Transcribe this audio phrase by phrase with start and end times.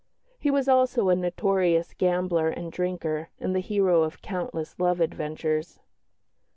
[0.39, 5.79] He was also a notorious gambler and drinker and the hero of countless love adventures.